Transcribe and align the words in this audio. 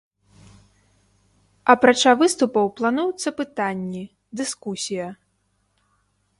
Апрача 1.73 2.11
выступаў 2.23 2.65
плануюцца 2.81 3.29
пытанні, 3.43 4.03
дыскусія. 4.43 5.07